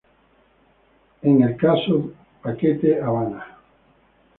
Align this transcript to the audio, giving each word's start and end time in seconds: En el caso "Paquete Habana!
En 1.21 1.43
el 1.43 1.55
caso 1.57 2.11
"Paquete 2.41 2.99
Habana! 3.03 3.45